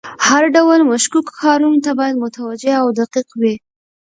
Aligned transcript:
هر 0.27 0.43
ډول 0.55 0.79
مشکوکو 0.91 1.33
کارونو 1.43 1.77
ته 1.85 1.91
باید 1.99 2.21
متوجه 2.23 2.73
او 2.81 2.87
دقیق 2.99 3.29
وي. 3.39 3.55